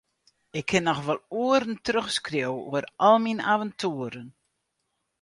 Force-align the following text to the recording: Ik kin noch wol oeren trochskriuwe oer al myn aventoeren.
Ik 0.59 0.65
kin 0.69 0.83
noch 0.85 1.03
wol 1.07 1.21
oeren 1.43 1.75
trochskriuwe 1.85 2.59
oer 2.77 2.85
al 3.07 3.17
myn 3.23 3.45
aventoeren. 3.53 4.29